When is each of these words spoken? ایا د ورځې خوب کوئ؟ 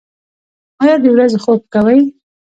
ایا 0.81 0.95
د 1.03 1.05
ورځې 1.15 1.37
خوب 1.43 1.61
کوئ؟ 1.73 1.99